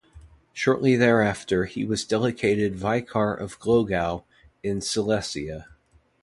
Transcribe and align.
Shortly 0.51 0.95
thereafter 0.95 1.65
he 1.65 1.85
was 1.85 2.05
delegated 2.05 2.73
vicar 2.75 3.35
of 3.35 3.59
Glogau 3.59 4.23
in 4.63 4.81
Silesia. 4.81 5.67